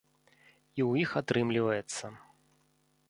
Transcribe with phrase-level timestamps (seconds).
[0.77, 2.05] І ў іх атрымліваецца.